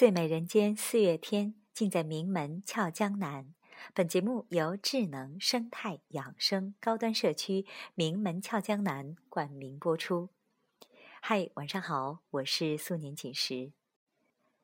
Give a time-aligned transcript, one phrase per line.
[0.00, 3.52] 最美人间四月天，尽在名门俏江南。
[3.92, 10.30] 本节目由智能生态养生高端社区名门俏江南冠名播出。
[11.20, 13.72] 嗨，晚上好，我是素年锦时。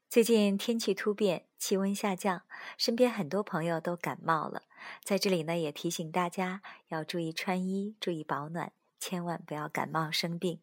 [0.08, 2.44] 最近天气突变，气温下降，
[2.78, 4.62] 身边很多朋友都感冒了。
[5.04, 10.60] 在这里呢，也提醒大家要注意穿衣，注意保暖，千万不要感冒生病。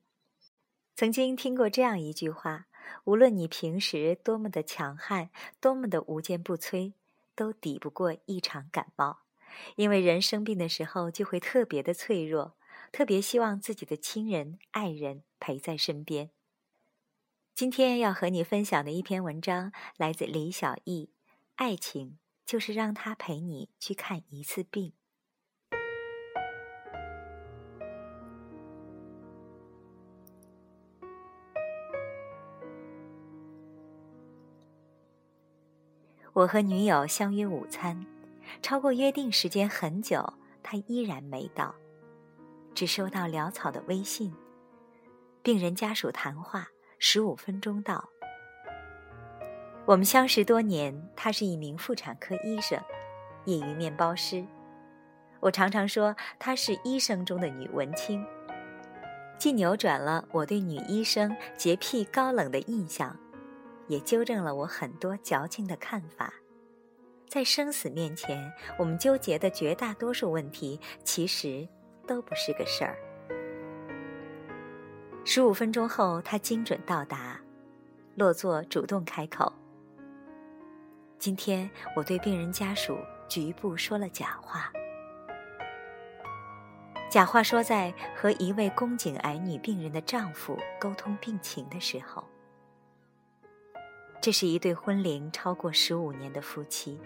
[0.95, 2.65] 曾经听过这样一句话。
[3.05, 5.29] 无论你平时多么的强悍，
[5.59, 6.93] 多么的无坚不摧，
[7.35, 9.19] 都抵不过一场感冒。
[9.75, 12.55] 因为人生病的时候就会特别的脆弱，
[12.91, 16.31] 特别希望自己的亲人、爱人陪在身边。
[17.53, 21.11] 今天要和你分享的一篇文章来自李小艺，
[21.55, 24.93] 爱情就是让他陪你去看一次病。
[36.33, 38.03] 我和女友相约午餐，
[38.59, 41.75] 超过约定时间很久，她依然没到，
[42.73, 44.33] 只收到潦草的微信。
[45.43, 48.09] 病人家属谈话，十五分钟到。
[49.85, 52.81] 我们相识多年，他是一名妇产科医生，
[53.45, 54.43] 业余面包师。
[55.39, 58.25] 我常常说她是医生中的女文青，
[59.37, 63.15] 既扭转了我对女医生洁癖高冷的印象。
[63.87, 66.33] 也纠正了我很多矫情的看法。
[67.27, 71.67] 在生死面前，我们纠结的绝大多数问题，其实
[72.05, 72.95] 都不是个事儿。
[75.25, 77.39] 十五分钟后，他精准到达，
[78.15, 79.51] 落座主动开口
[81.17, 84.71] ：“今天我对病人家属局部说了假话。
[87.09, 92.23] 假话说在和一位宫颈癌女病人的丈夫沟通病情的时候。”
[94.23, 96.97] 这是一对婚龄超过十五年的夫妻，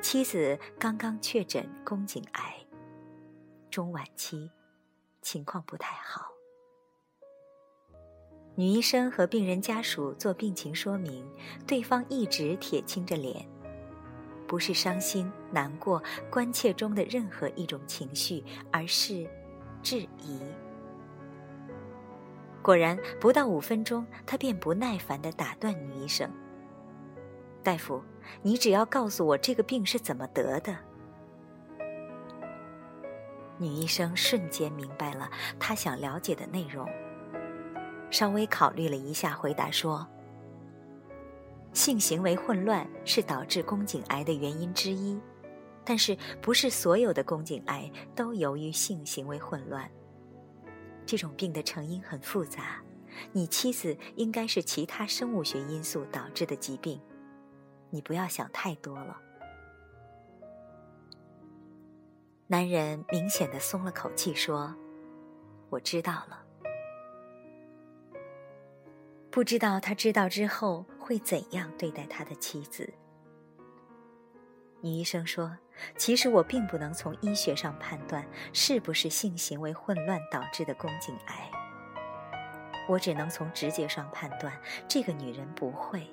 [0.00, 2.64] 妻子刚刚确诊宫颈癌，
[3.68, 4.48] 中晚期，
[5.20, 6.30] 情况不太好。
[8.54, 11.28] 女医生和病人家属做病情说明，
[11.66, 13.44] 对方一直铁青着脸，
[14.46, 19.28] 不是伤心、难过、关切中的任何一种情绪，而是
[19.82, 20.40] 质疑。
[22.66, 26.28] 果然，不到五分钟，他便不耐烦地打断女医生
[27.62, 28.02] ：“大夫，
[28.42, 30.76] 你只要告诉我这个病是怎么得的。”
[33.56, 36.84] 女医生瞬间明白了他想了解的内容，
[38.10, 40.04] 稍微考虑了一下，回答说
[41.72, 45.20] ：“性行为混乱是导致宫颈癌的原因之一，
[45.84, 49.88] 但是不是所有的宫颈癌都由于性行为混乱。”
[51.06, 52.82] 这种病的成因很复杂，
[53.32, 57.00] 你妻子应该是其他生物学因素导致的疾病，
[57.90, 59.16] 你不要想太多了。
[62.48, 64.74] 男人明显的松了口气，说
[65.70, 66.44] ：“我知道了。”
[69.30, 72.92] 不知道他知道之后会怎样对待他的妻子。
[74.86, 75.58] 女医生说
[75.98, 81.50] ：“其实我并不能从医学上判断是不是性行为混乱导致的宫颈癌，
[82.88, 86.08] 我只能从直觉上判断这个女人不会。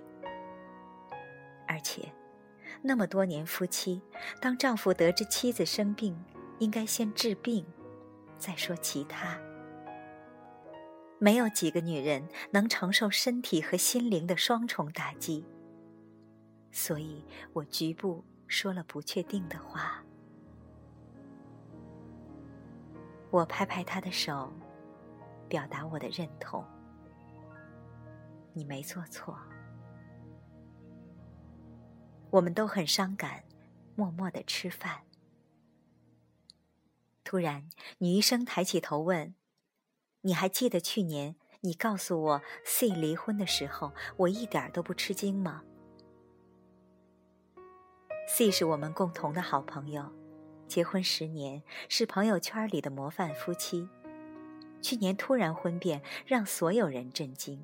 [1.67, 2.11] 而且，
[2.81, 4.01] 那么多年夫妻，
[4.41, 6.19] 当丈夫得知妻子生病，
[6.57, 7.63] 应该先治病，
[8.39, 9.37] 再说其他。
[11.19, 15.45] 没有几个女人能承受身体和心灵的双重打击，
[16.71, 17.23] 所以
[17.53, 20.05] 我局部。”说了不确定的话，
[23.31, 24.53] 我拍拍他的手，
[25.49, 26.63] 表达我的认同。
[28.53, 29.35] 你没做错，
[32.29, 33.43] 我们都很伤感，
[33.95, 35.01] 默默的吃饭。
[37.23, 39.33] 突然，女医生抬起头问
[40.21, 45.63] ：“你还记得去年你告诉我 C 离婚的时候，我一点都不吃惊吗？”
[48.35, 50.11] C 是我们共同的好朋友，
[50.67, 53.87] 结婚十年，是朋友圈里的模范夫妻。
[54.81, 57.63] 去年突然婚变，让所有人震惊。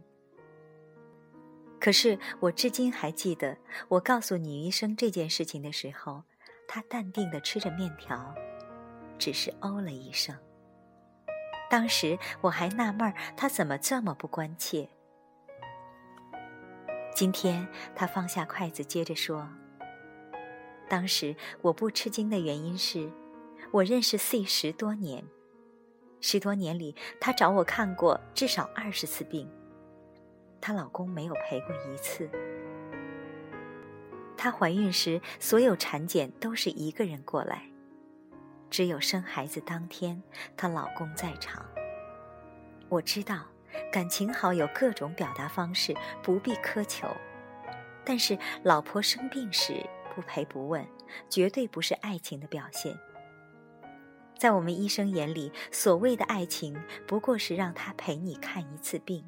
[1.79, 3.57] 可是我至今还记得，
[3.87, 6.21] 我告诉女医生这件事情的时候，
[6.67, 8.35] 她淡定地吃着面条，
[9.17, 10.37] 只是哦了一声。
[11.67, 14.87] 当时我还纳闷儿，她怎么这么不关切。
[17.15, 19.49] 今天她放下筷子，接着说。
[20.89, 23.09] 当时我不吃惊的原因是，
[23.71, 25.23] 我认识 C 十多年，
[26.19, 29.47] 十多年里她找我看过至少二十次病，
[30.59, 32.29] 她老公没有陪过一次。
[34.35, 37.69] 她怀孕时，所有产检都是一个人过来，
[38.69, 40.23] 只有生孩子当天，
[40.57, 41.63] 她老公在场。
[42.87, 43.45] 我知道，
[43.91, 45.93] 感情好有各种表达方式，
[46.23, 47.07] 不必苛求。
[48.03, 50.85] 但是，老婆生病时不陪不问，
[51.29, 52.97] 绝对不是爱情的表现。
[54.37, 59.23] 在我们医生眼里，所谓的爱情，不过是让他陪你看一次病。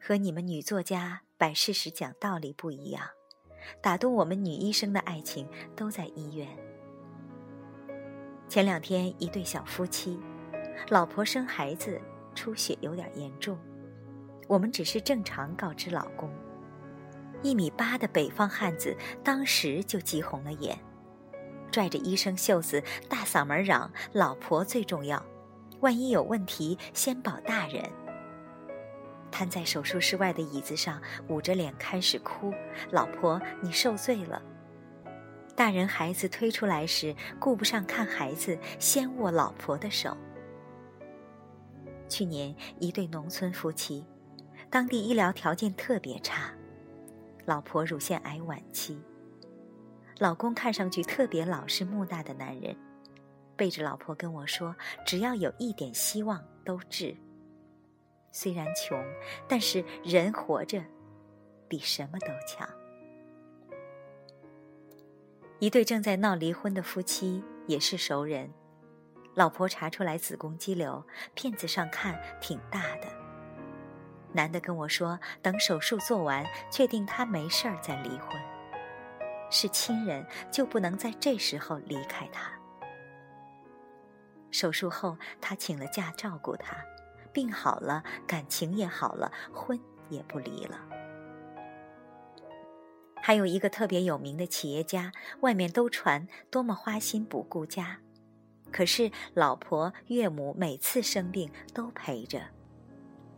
[0.00, 3.02] 和你们女作家摆事实讲道理不一样，
[3.82, 6.48] 打动我们女医生的爱情都在医院。
[8.48, 10.18] 前两天，一对小夫妻。
[10.90, 12.00] 老婆生孩子
[12.36, 13.58] 出血有点严重，
[14.46, 16.30] 我们只是正常告知老公。
[17.42, 20.78] 一米八的北方汉子当时就急红了眼，
[21.70, 25.24] 拽着医生袖子大嗓门嚷：“老婆最重要，
[25.80, 27.82] 万一有问题先保大人。”
[29.30, 32.52] 瘫在手术室外的椅子上，捂着脸开始哭
[32.90, 34.42] ：“老婆，你受罪了。”
[35.54, 40.16] 大人孩子推出来时，顾不上看孩子，先握老婆的手。
[42.08, 44.06] 去年，一对农村夫妻，
[44.70, 46.52] 当地医疗条件特别差，
[47.48, 49.02] 老婆乳腺癌晚期，
[50.18, 52.76] 老公看上去特别老实木讷的男人，
[53.56, 57.16] 背着老婆跟我说：“只要有一点希望，都治。
[58.32, 59.02] 虽然穷，
[59.48, 60.84] 但是人活着，
[61.68, 62.68] 比什么都强。”
[65.58, 68.52] 一对正在闹离婚的夫妻也是熟人。
[69.34, 71.02] 老婆查出来子宫肌瘤，
[71.32, 73.06] 片子上看挺大的。
[74.32, 78.40] 男的跟我说，等手术做完，确定他没事儿再离婚。
[79.50, 82.52] 是亲人就不能在这时候离开他。
[84.50, 86.76] 手术后，他请了假照顾他，
[87.32, 89.78] 病好了，感情也好了，婚
[90.08, 90.78] 也不离了。
[93.20, 97.98] 还有一个特别有名的企业家，外面都传多么花心不顾家。
[98.70, 102.40] 可是，老婆、岳母每次生病都陪着。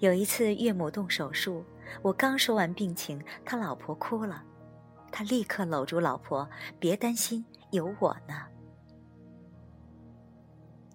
[0.00, 1.62] 有一次，岳母动手术，
[2.00, 4.42] 我刚说完病情，他老婆哭了，
[5.12, 6.48] 他立刻搂住老婆
[6.80, 8.46] ：“别担心，有我呢。”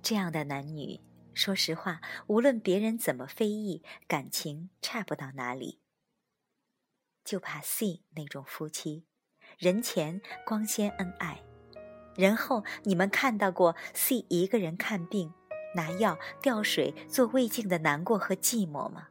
[0.01, 0.99] 这样的男女，
[1.35, 5.79] 说实话，无论别人怎么非议，感情差不到哪里。
[7.23, 9.05] 就怕 C 那种夫妻，
[9.59, 11.43] 人前光鲜恩爱。
[12.15, 15.31] 人后你们看到过 C 一个人看病、
[15.75, 19.09] 拿药、吊水、做胃镜的难过和寂寞吗？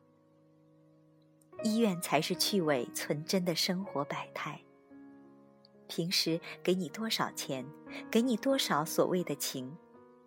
[1.62, 4.60] 医院才是趣味存真的生活百态。
[5.86, 7.64] 平时给你多少钱，
[8.10, 9.76] 给你多少所谓的情，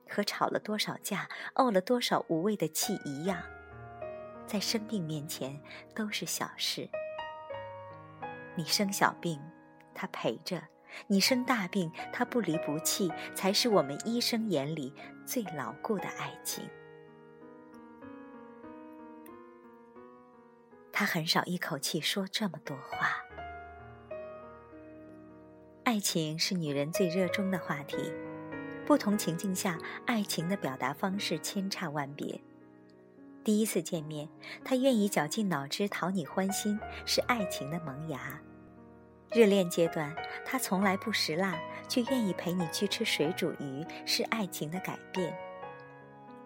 [0.10, 3.42] 和吵了多少架、怄了多少无谓的气一样，
[4.46, 5.60] 在生病面前
[5.94, 6.88] 都是小事。
[8.56, 9.42] 你生小病，
[9.94, 10.62] 他陪着。
[11.06, 14.92] 你生大病，他不离不弃，才是我们医生眼里
[15.26, 16.68] 最牢固的爱情。
[20.92, 23.24] 他很少一口气说这么多话。
[25.84, 27.96] 爱情是女人最热衷的话题，
[28.86, 32.42] 不同情境下，爱情的表达方式千差万别。
[33.44, 34.28] 第一次见面，
[34.66, 38.42] 他愿意绞尽脑汁讨你欢心，是爱情的萌芽。
[39.32, 40.16] 热恋阶段，
[40.46, 45.38] 他从来不食辣，却愿意陪你去吃水煮鱼，是爱情的改变。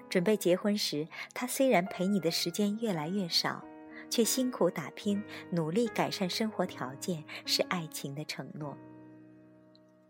[0.10, 3.64] 准备结婚时，他虽然陪你的时间越来越少，
[4.10, 8.78] 却辛苦打拼，努力改善生活条件，是爱情的承诺。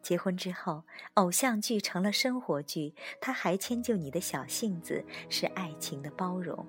[0.02, 0.84] 结婚之后，
[1.16, 6.66] 偶像剧成了生活剧，他还迁就你的小性子，是爱情的包容。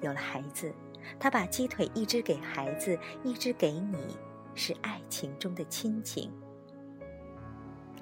[0.00, 0.72] 有了孩子，
[1.20, 4.16] 他把鸡腿一只给孩子，一只给你。
[4.54, 6.30] 是爱情中的亲情，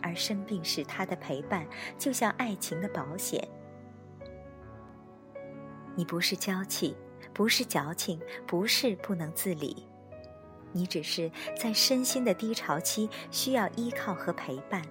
[0.03, 1.67] 而生病时他的陪伴，
[1.99, 3.47] 就像爱情的保险。
[5.95, 6.97] 你不是娇气，
[7.33, 9.87] 不是矫情，不是不能自理，
[10.73, 14.83] 你只是在身心的低潮期需要依靠和陪伴，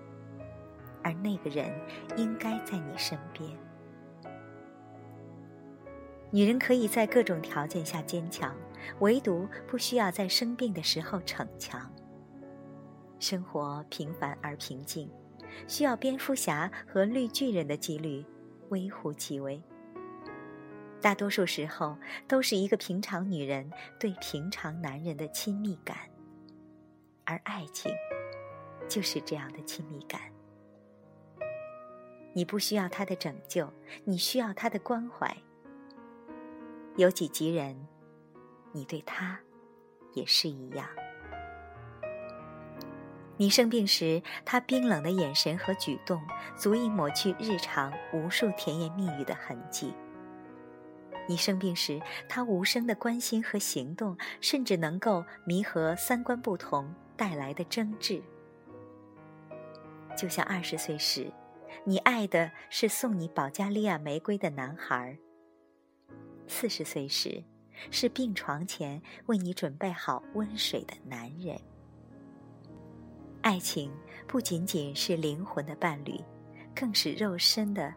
[1.03, 1.73] 而那个人
[2.17, 3.49] 应该在你身边。
[6.31, 8.55] 女人可以在各种条件下坚强。
[8.99, 11.91] 唯独不需要在生病的时候逞强。
[13.19, 15.11] 生活平凡而平静，
[15.67, 18.25] 需要蝙蝠侠和绿巨人的几率
[18.69, 19.61] 微乎其微。
[21.01, 23.69] 大多数时候，都是一个平常女人
[23.99, 25.97] 对平常男人的亲密感，
[27.25, 27.91] 而爱情
[28.87, 30.21] 就是这样的亲密感。
[32.33, 33.71] 你不需要他的拯救，
[34.05, 35.35] 你需要他的关怀。
[36.95, 37.75] 有几急人。
[38.71, 39.39] 你对他，
[40.13, 40.87] 也是一样。
[43.37, 46.21] 你生病时，他冰冷的眼神和举动，
[46.57, 49.93] 足以抹去日常无数甜言蜜语的痕迹。
[51.27, 58.21] 你生病时，他无声的关心和行动，甚至能够弥合三观不同带来的争执。
[60.17, 61.31] 就像二十岁时，
[61.85, 65.15] 你爱的是送你保加利亚玫瑰的男孩；
[66.45, 67.41] 四十岁时，
[67.91, 71.59] 是病床前为你准备好温水的男人。
[73.41, 73.91] 爱情
[74.27, 76.19] 不仅仅是灵魂的伴侣，
[76.75, 77.93] 更是肉身的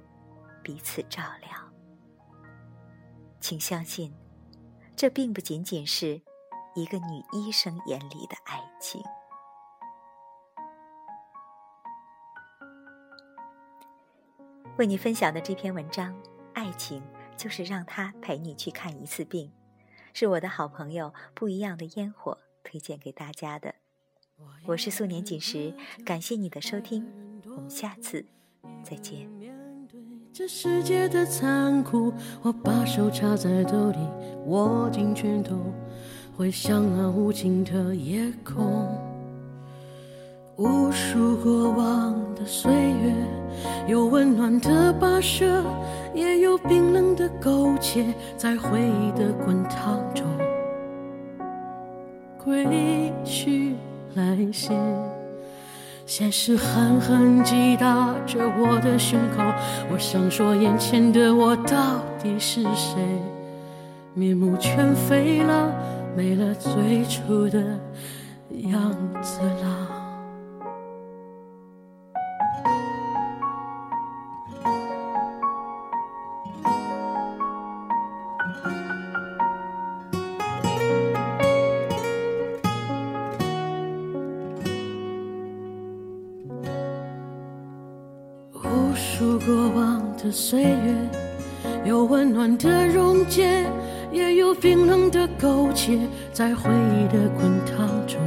[0.62, 1.51] 彼此照料。
[3.41, 4.15] 请相信，
[4.95, 6.21] 这并不仅仅是
[6.75, 9.03] 一个女医生眼里的爱情。
[14.79, 16.15] 为你分享的这篇文章，
[16.55, 17.03] 《爱情
[17.37, 19.47] 就是让他陪你去看一次病》，
[20.14, 23.75] 是我的好朋友不一样的烟火推荐给大家的。
[24.66, 25.73] 我是素年锦时，
[26.04, 27.07] 感谢你的收听，
[27.47, 28.25] 我们下次
[28.83, 29.28] 再见。
[30.33, 33.99] 这世界的残酷，我把手插在兜里，
[34.47, 35.57] 握紧拳头，
[36.37, 38.88] 回想那无尽的夜空。
[40.57, 43.14] 无数过往的岁月，
[43.88, 45.62] 有温暖的跋涉，
[46.14, 48.04] 也有冰冷的苟且，
[48.37, 50.25] 在回忆的滚烫中
[52.42, 53.75] 归去。
[54.14, 54.75] 来兮，
[56.04, 59.42] 现实狠狠击打着我的胸口。
[59.90, 63.00] 我想说，眼前的我到底是谁？
[64.12, 65.73] 面目全非了，
[66.14, 67.59] 没了最初的
[68.71, 69.92] 样子了。
[90.33, 90.95] 岁月，
[91.85, 93.67] 有温暖的溶解，
[94.11, 95.99] 也有冰冷的苟且，
[96.33, 98.19] 在回忆的滚烫中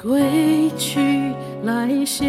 [0.00, 1.32] 归去
[1.64, 2.26] 来兮。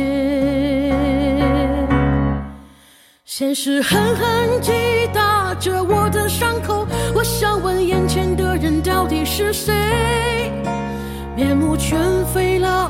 [3.26, 4.72] 现实狠狠击
[5.14, 9.74] 打着我的伤口，我想问眼前的人到底是谁？
[11.36, 12.00] 面目全
[12.34, 12.90] 非了。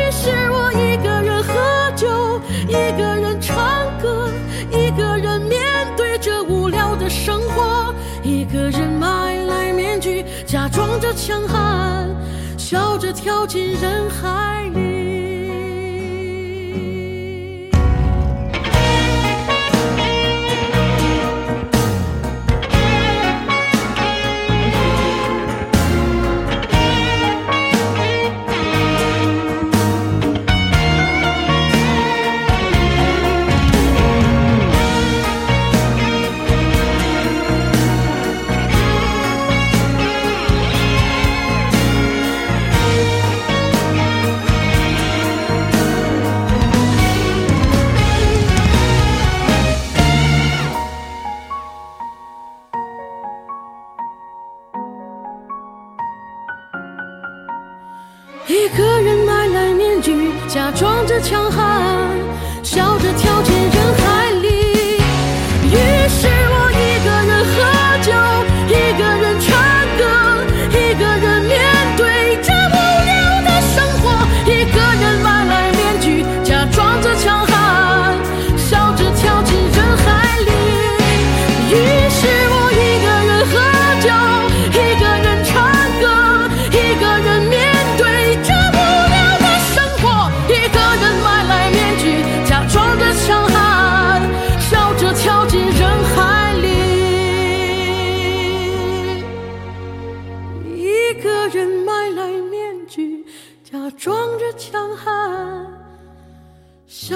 [13.31, 14.60] 走进人海
[58.73, 62.07] 一个人买来面具，假装着强悍，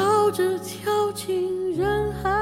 [0.06, 2.35] 笑着跳进人海。